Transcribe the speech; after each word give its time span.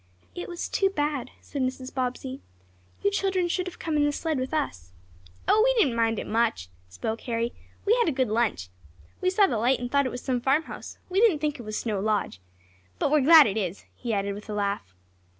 "It 0.33 0.47
was 0.49 0.67
too 0.67 0.89
bad," 0.89 1.29
said 1.41 1.61
Mrs. 1.61 1.93
Bobbsey. 1.93 2.41
"You 3.03 3.11
children 3.11 3.47
should 3.47 3.67
have 3.67 3.77
come 3.77 3.97
in 3.97 4.03
the 4.03 4.11
sled 4.11 4.39
with 4.39 4.51
us." 4.51 4.93
"Oh, 5.47 5.61
we 5.63 5.75
didn't 5.75 5.95
mind 5.95 6.17
it 6.17 6.25
much," 6.25 6.69
spoke 6.89 7.21
Harry. 7.29 7.53
"We 7.85 7.95
had 7.97 8.09
a 8.09 8.11
good 8.11 8.29
lunch. 8.29 8.69
We 9.21 9.29
saw 9.29 9.45
the 9.45 9.59
light 9.59 9.77
and 9.77 9.91
thought 9.91 10.07
it 10.07 10.11
was 10.11 10.23
some 10.23 10.41
farmhouse. 10.41 10.97
We 11.07 11.19
didn't 11.21 11.37
think 11.37 11.59
it 11.59 11.61
was 11.61 11.77
Snow 11.77 11.99
Lodge. 11.99 12.41
But 12.97 13.11
we're 13.11 13.21
glad 13.21 13.45
it 13.45 13.57
is," 13.57 13.85
he 13.93 14.11
added 14.11 14.33
with 14.33 14.49
a 14.49 14.55
laugh. 14.55 14.95